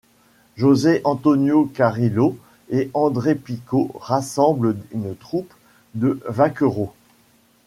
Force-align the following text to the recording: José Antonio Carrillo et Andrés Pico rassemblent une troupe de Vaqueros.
José 0.57 1.01
Antonio 1.03 1.67
Carrillo 1.67 2.35
et 2.71 2.89
Andrés 2.95 3.35
Pico 3.35 3.91
rassemblent 3.99 4.75
une 4.93 5.15
troupe 5.15 5.53
de 5.93 6.19
Vaqueros. 6.27 6.95